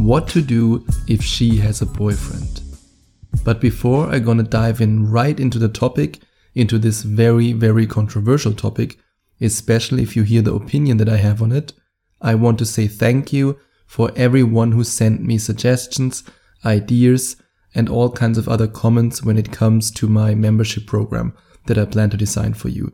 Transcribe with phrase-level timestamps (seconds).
[0.00, 2.62] what to do if she has a boyfriend.
[3.44, 6.20] But before I'm gonna dive in right into the topic,
[6.54, 8.98] into this very, very controversial topic,
[9.40, 11.74] especially if you hear the opinion that I have on it,
[12.20, 16.24] I want to say thank you for everyone who sent me suggestions,
[16.64, 17.36] ideas,
[17.74, 21.34] and all kinds of other comments when it comes to my membership program
[21.66, 22.92] that I plan to design for you.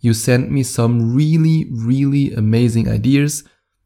[0.00, 3.42] You sent me some really, really amazing ideas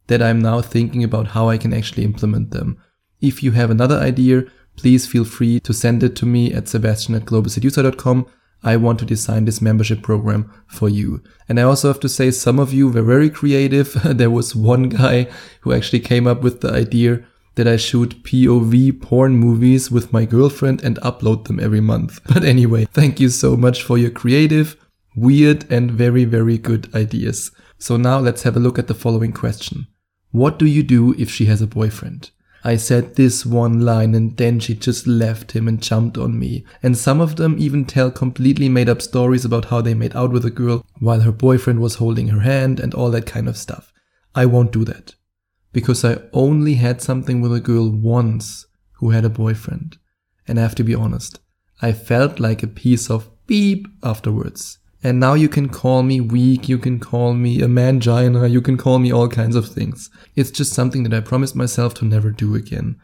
[0.08, 2.78] that I'm now thinking about how I can actually implement them.
[3.20, 4.44] If you have another idea,
[4.76, 8.26] please feel free to send it to me at sebastian at globalseducer.com.
[8.62, 11.22] I want to design this membership program for you.
[11.48, 13.96] And I also have to say some of you were very creative.
[14.04, 15.28] there was one guy
[15.60, 20.24] who actually came up with the idea that I shoot POV porn movies with my
[20.24, 22.20] girlfriend and upload them every month.
[22.32, 24.76] But anyway, thank you so much for your creative,
[25.14, 27.50] weird and very, very good ideas.
[27.78, 29.86] So now let's have a look at the following question.
[30.36, 32.30] What do you do if she has a boyfriend?
[32.62, 36.62] I said this one line and then she just left him and jumped on me.
[36.82, 40.32] And some of them even tell completely made up stories about how they made out
[40.32, 43.56] with a girl while her boyfriend was holding her hand and all that kind of
[43.56, 43.94] stuff.
[44.34, 45.14] I won't do that.
[45.72, 48.66] Because I only had something with a girl once
[48.98, 49.96] who had a boyfriend.
[50.46, 51.40] And I have to be honest,
[51.80, 54.80] I felt like a piece of beep afterwards.
[55.06, 58.76] And now you can call me weak, you can call me a mangina, you can
[58.76, 60.10] call me all kinds of things.
[60.34, 62.96] It's just something that I promised myself to never do again.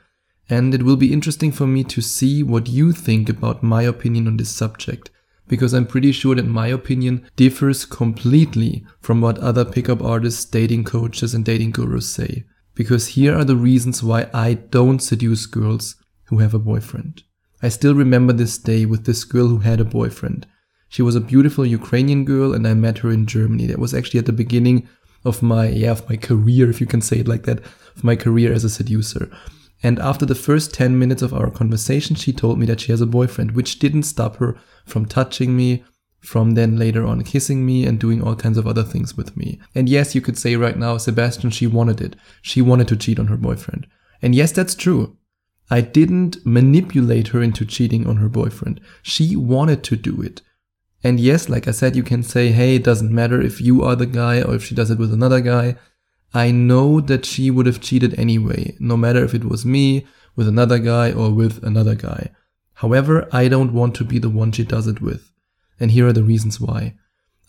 [0.50, 4.27] And it will be interesting for me to see what you think about my opinion
[4.27, 5.12] on this subject,
[5.47, 10.83] because I'm pretty sure that my opinion differs completely from what other pickup artists, dating
[10.83, 12.42] coaches, and dating gurus say.
[12.74, 17.23] Because here are the reasons why I don't seduce girls who have a boyfriend.
[17.62, 20.48] I still remember this day with this girl who had a boyfriend.
[20.92, 23.64] She was a beautiful Ukrainian girl and I met her in Germany.
[23.64, 24.86] That was actually at the beginning
[25.25, 27.61] of my, yeah, of my career, if you can say it like that,
[27.97, 29.30] of my career as a seducer.
[29.83, 33.01] And after the first 10 minutes of our conversation, she told me that she has
[33.01, 34.55] a boyfriend, which didn't stop her
[34.85, 35.83] from touching me,
[36.20, 39.59] from then later on kissing me and doing all kinds of other things with me.
[39.74, 42.17] And yes, you could say right now, Sebastian, she wanted it.
[42.42, 43.86] She wanted to cheat on her boyfriend.
[44.20, 45.17] And yes, that's true.
[45.70, 48.79] I didn't manipulate her into cheating on her boyfriend.
[49.03, 50.42] She wanted to do it.
[51.05, 53.96] And yes, like I said, you can say, hey, it doesn't matter if you are
[53.96, 55.77] the guy or if she does it with another guy.
[56.33, 60.48] I know that she would have cheated anyway, no matter if it was me, with
[60.48, 62.30] another guy, or with another guy.
[62.74, 65.30] However, I don't want to be the one she does it with.
[65.79, 66.95] And here are the reasons why.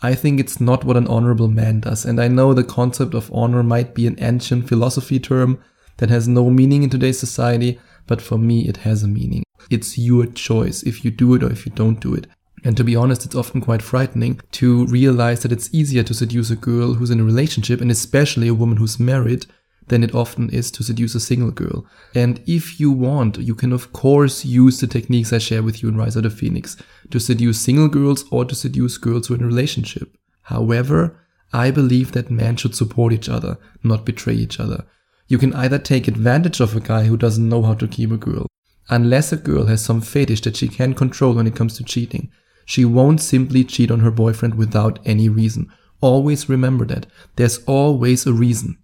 [0.02, 3.32] I think it's not what an honorable man does, and I know the concept of
[3.34, 5.64] honor might be an ancient philosophy term
[5.98, 9.44] that has no meaning in today's society, but for me it has a meaning.
[9.70, 12.28] It's your choice if you do it or if you don't do it.
[12.64, 16.50] And to be honest, it's often quite frightening to realize that it's easier to seduce
[16.50, 19.46] a girl who's in a relationship, and especially a woman who's married,
[19.88, 21.86] than it often is to seduce a single girl.
[22.16, 25.90] And if you want, you can of course use the techniques I share with you
[25.90, 26.78] in Rise of the Phoenix
[27.12, 30.16] to seduce single girls or to seduce girls who are in a relationship.
[30.44, 31.20] However,
[31.52, 34.86] I believe that men should support each other, not betray each other.
[35.28, 38.18] You can either take advantage of a guy who doesn't know how to keep a
[38.18, 38.48] girl,
[38.90, 42.32] unless a girl has some fetish that she can control when it comes to cheating.
[42.66, 45.72] She won't simply cheat on her boyfriend without any reason.
[46.02, 47.06] Always remember that.
[47.36, 48.78] There's always a reason.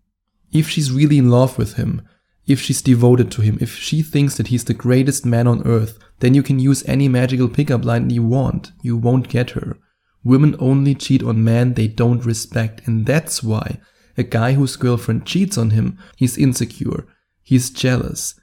[0.51, 2.01] If she's really in love with him,
[2.47, 6.00] if she's devoted to him, if she thinks that he's the greatest man on earth,
[6.19, 8.72] then you can use any magical pickup line you want.
[8.81, 9.78] You won't get her.
[10.23, 13.79] Women only cheat on men they don't respect, and that's why
[14.17, 17.07] a guy whose girlfriend cheats on him, he's insecure,
[17.41, 18.38] he's jealous,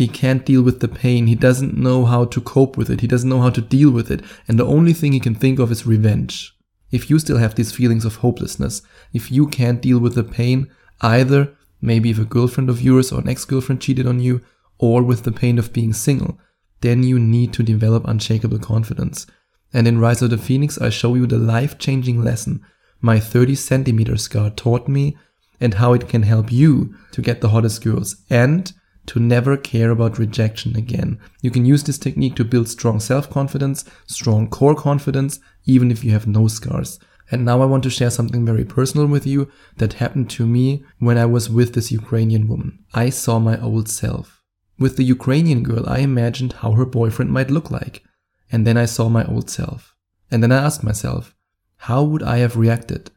[0.00, 1.26] he can't deal with the pain.
[1.26, 3.02] He doesn't know how to cope with it.
[3.02, 4.22] He doesn't know how to deal with it.
[4.48, 6.56] And the only thing he can think of is revenge.
[6.90, 8.80] If you still have these feelings of hopelessness,
[9.12, 10.70] if you can't deal with the pain,
[11.02, 14.40] either maybe if a girlfriend of yours or an ex-girlfriend cheated on you,
[14.78, 16.38] or with the pain of being single,
[16.80, 19.26] then you need to develop unshakable confidence.
[19.74, 22.64] And in Rise of the Phoenix, I show you the life-changing lesson
[23.02, 25.16] my 30 centimeter scar taught me
[25.60, 28.72] and how it can help you to get the hottest girls and
[29.06, 31.18] to never care about rejection again.
[31.42, 36.12] You can use this technique to build strong self-confidence, strong core confidence, even if you
[36.12, 36.98] have no scars.
[37.30, 40.84] And now I want to share something very personal with you that happened to me
[40.98, 42.84] when I was with this Ukrainian woman.
[42.92, 44.42] I saw my old self.
[44.78, 48.02] With the Ukrainian girl, I imagined how her boyfriend might look like.
[48.50, 49.94] And then I saw my old self.
[50.30, 51.34] And then I asked myself,
[51.76, 53.10] how would I have reacted?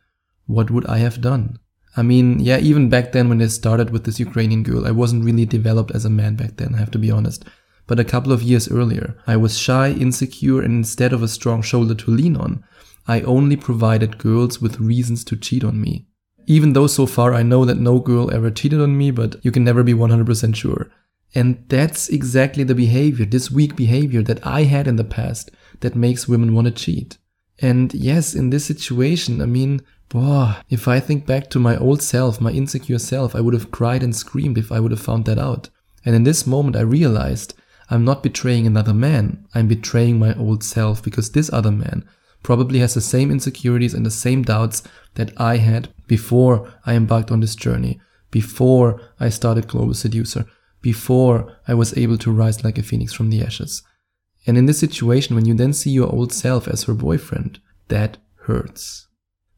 [0.45, 1.59] What would I have done?
[1.95, 5.25] I mean, yeah, even back then when I started with this Ukrainian girl, I wasn't
[5.25, 7.45] really developed as a man back then, I have to be honest.
[7.85, 11.61] But a couple of years earlier, I was shy, insecure, and instead of a strong
[11.61, 12.63] shoulder to lean on,
[13.07, 16.07] I only provided girls with reasons to cheat on me.
[16.45, 19.51] Even though so far I know that no girl ever cheated on me, but you
[19.51, 20.89] can never be 100% sure.
[21.35, 25.51] And that's exactly the behavior, this weak behavior that I had in the past
[25.81, 27.17] that makes women want to cheat.
[27.59, 29.81] And yes, in this situation, I mean,
[30.13, 33.71] boah, if I think back to my old self, my insecure self, I would have
[33.71, 35.69] cried and screamed if I would have found that out.
[36.05, 37.55] And in this moment, I realized
[37.89, 42.07] I'm not betraying another man, I'm betraying my old self because this other man
[42.43, 44.83] probably has the same insecurities and the same doubts
[45.15, 47.99] that I had before I embarked on this journey,
[48.29, 50.45] before I started Global Seducer,
[50.81, 53.81] before I was able to rise like a phoenix from the ashes.
[54.45, 58.17] And in this situation, when you then see your old self as her boyfriend, that
[58.41, 59.07] hurts.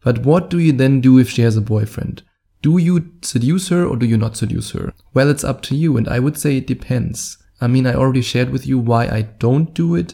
[0.06, 2.22] But what do you then do if she has a boyfriend?
[2.62, 4.94] Do you seduce her or do you not seduce her?
[5.16, 7.40] Well, it's up to you, and I would say it depends.
[7.60, 10.14] I mean, I already shared with you why I don't do it,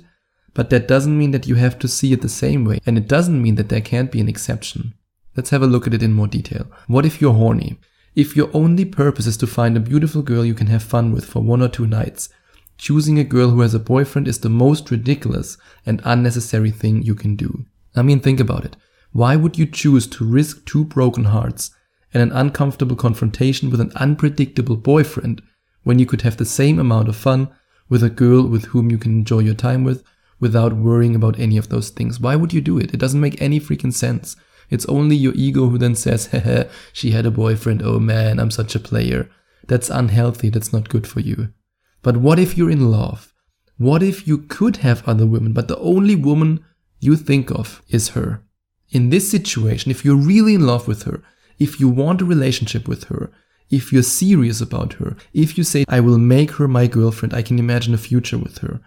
[0.53, 3.09] but that doesn't mean that you have to see it the same way, and it
[3.09, 4.93] doesn't mean that there can't be an exception.
[5.35, 6.67] Let's have a look at it in more detail.
[6.87, 7.77] What if you're horny?
[8.15, 11.25] If your only purpose is to find a beautiful girl you can have fun with
[11.25, 12.29] for one or two nights,
[12.77, 17.15] choosing a girl who has a boyfriend is the most ridiculous and unnecessary thing you
[17.15, 17.65] can do.
[17.93, 18.77] I mean, think about it.
[19.13, 21.71] Why would you choose to risk two broken hearts
[22.13, 25.41] and an uncomfortable confrontation with an unpredictable boyfriend
[25.83, 27.49] when you could have the same amount of fun
[27.89, 30.03] with a girl with whom you can enjoy your time with
[30.39, 32.19] without worrying about any of those things.
[32.19, 32.93] Why would you do it?
[32.93, 34.35] It doesn't make any freaking sense.
[34.69, 37.81] It's only your ego who then says, Hehe, she had a boyfriend.
[37.83, 39.29] Oh man, I'm such a player.
[39.67, 40.49] That's unhealthy.
[40.49, 41.53] That's not good for you.
[42.01, 43.33] But what if you're in love?
[43.77, 46.63] What if you could have other women, but the only woman
[46.99, 48.43] you think of is her?
[48.91, 51.23] In this situation, if you're really in love with her,
[51.59, 53.31] if you want a relationship with her,
[53.69, 57.41] if you're serious about her, if you say, I will make her my girlfriend, I
[57.41, 58.81] can imagine a future with her,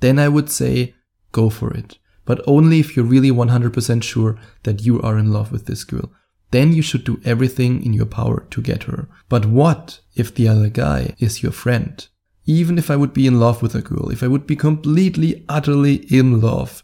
[0.00, 0.94] then I would say,
[1.32, 1.98] go for it.
[2.24, 6.12] But only if you're really 100% sure that you are in love with this girl.
[6.50, 9.08] Then you should do everything in your power to get her.
[9.28, 12.06] But what if the other guy is your friend?
[12.46, 15.44] Even if I would be in love with a girl, if I would be completely,
[15.48, 16.82] utterly in love,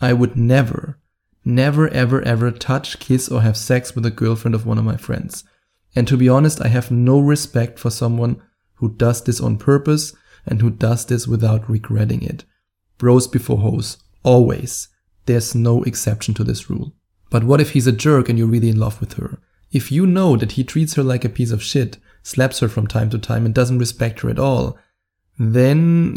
[0.00, 0.98] I would never,
[1.44, 4.96] never, ever, ever touch, kiss, or have sex with a girlfriend of one of my
[4.96, 5.44] friends.
[5.94, 8.40] And to be honest, I have no respect for someone
[8.74, 10.14] who does this on purpose
[10.46, 12.44] and who does this without regretting it.
[12.98, 13.98] Bros before hoes.
[14.22, 14.88] Always.
[15.26, 16.94] There's no exception to this rule.
[17.30, 19.38] But what if he's a jerk and you're really in love with her?
[19.70, 22.86] If you know that he treats her like a piece of shit, slaps her from
[22.86, 24.76] time to time, and doesn't respect her at all,
[25.38, 26.14] then,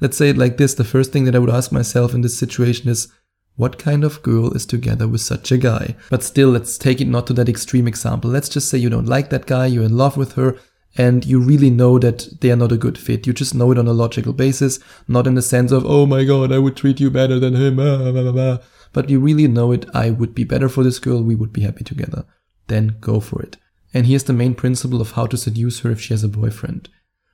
[0.00, 2.38] let's say it like this the first thing that I would ask myself in this
[2.38, 3.08] situation is,
[3.56, 5.96] what kind of girl is together with such a guy?
[6.10, 8.30] But still, let's take it not to that extreme example.
[8.30, 10.56] Let's just say you don't like that guy, you're in love with her,
[10.96, 13.26] and you really know that they are not a good fit.
[13.26, 14.78] You just know it on a logical basis,
[15.08, 17.76] not in the sense of, oh my god, I would treat you better than him,
[18.92, 21.62] but you really know it, I would be better for this girl, we would be
[21.62, 22.24] happy together.
[22.68, 23.56] Then go for it.
[23.92, 26.88] And here's the main principle of how to seduce her if she has a boyfriend.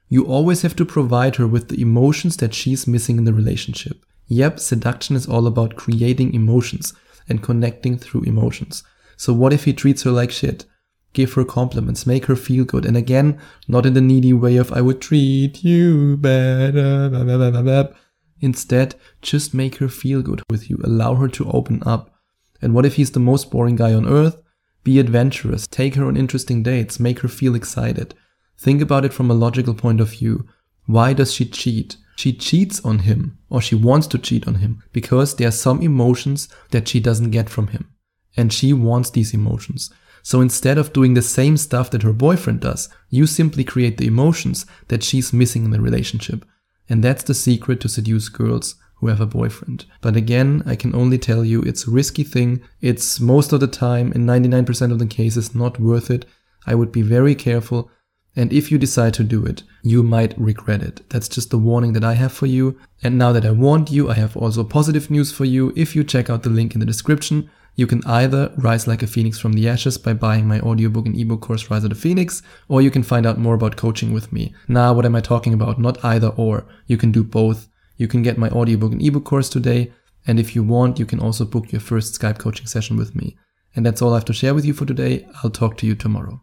[0.09, 4.05] You always have to provide her with the emotions that she's missing in the relationship.
[4.31, 6.95] Yep, seduction is all about creating emotions
[7.29, 8.83] and connecting through emotions.
[9.17, 10.65] So what if he treats her like shit?
[11.13, 12.85] give her compliments, make her feel good.
[12.85, 17.95] And again, not in the needy way of I would treat you better.
[18.41, 20.79] Instead, just make her feel good with you.
[20.85, 22.15] Allow her to open up.
[22.63, 24.41] And what if he's the most boring guy on earth?
[24.83, 25.67] Be adventurous.
[25.67, 26.99] Take her on interesting dates.
[26.99, 28.15] Make her feel excited.
[28.59, 30.47] Think about it from a logical point of view.
[30.87, 31.97] Why does she cheat?
[32.21, 35.81] She cheats on him, or she wants to cheat on him, because there are some
[35.81, 37.89] emotions that she doesn't get from him.
[38.37, 39.91] And she wants these emotions.
[40.23, 44.07] So instead of doing the same stuff that her boyfriend does, you simply create the
[44.07, 46.45] emotions that she's missing in the relationship.
[46.91, 49.87] And that's the secret to seduce girls who have a boyfriend.
[50.03, 52.61] But again, I can only tell you it's a risky thing.
[52.83, 56.27] It's most of the time, in 99% of the cases, not worth it.
[56.67, 57.91] I would be very careful.
[58.37, 61.09] And if you decide to do it, you might regret it.
[61.11, 62.79] That's just the warning that I have for you.
[63.03, 65.73] And now that I warned you, I have also positive news for you.
[65.77, 69.07] If you check out the link in the description, you can either rise like a
[69.07, 72.43] phoenix from the ashes by buying my audiobook and ebook course Rise of the Phoenix,
[72.69, 74.55] or you can find out more about coaching with me.
[74.69, 75.79] Now, what am I talking about?
[75.79, 76.67] Not either or.
[76.87, 77.69] You can do both.
[77.97, 79.93] You can get my audiobook and ebook course today,
[80.27, 83.37] and if you want, you can also book your first Skype coaching session with me.
[83.75, 85.27] And that's all I have to share with you for today.
[85.43, 86.43] I'll talk to you tomorrow.